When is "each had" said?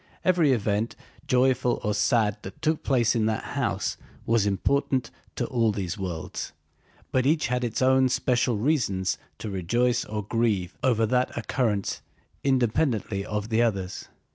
7.27-7.63